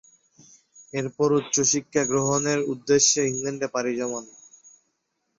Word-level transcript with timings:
এরপর, 0.93 1.29
উচ্চশিক্ষা 1.39 2.03
গ্রহণের 2.05 2.59
উদ্দেশ্যে 2.71 3.21
ইংল্যান্ডে 3.29 3.67
পাড়ি 3.73 3.93
জমান। 3.99 4.25